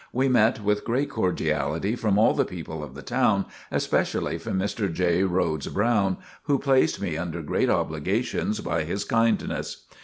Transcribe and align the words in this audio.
We 0.11 0.27
met 0.27 0.63
with 0.63 0.83
great 0.83 1.11
cordiality 1.11 1.95
from 1.95 2.17
all 2.17 2.33
the 2.33 2.43
people 2.43 2.83
of 2.83 2.95
the 2.95 3.03
town, 3.03 3.45
especially 3.69 4.39
from 4.39 4.57
Mr. 4.57 4.91
J. 4.91 5.21
Rhodes 5.21 5.67
Brown, 5.67 6.17
who 6.45 6.57
placed 6.57 6.99
me 6.99 7.17
under 7.17 7.43
great 7.43 7.69
obligations 7.69 8.61
by 8.61 8.81
his 8.83 9.03
kindness. 9.05 9.85